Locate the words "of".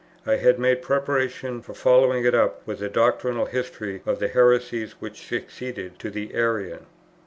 4.03-4.17